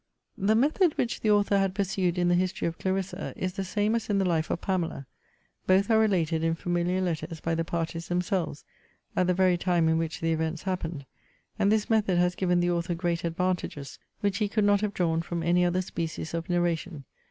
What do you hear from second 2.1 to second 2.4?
in the